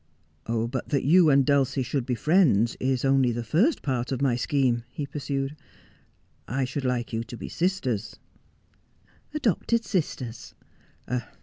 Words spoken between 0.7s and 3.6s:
that you and Dulcie should be friends is only the